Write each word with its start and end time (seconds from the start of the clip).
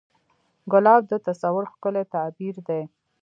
ګلاب 0.71 1.01
د 1.11 1.13
تصور 1.27 1.65
ښکلی 1.73 2.03
تعبیر 2.13 2.55
دی. 2.67 2.81